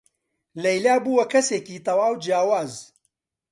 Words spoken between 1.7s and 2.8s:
تەواو جیاواز.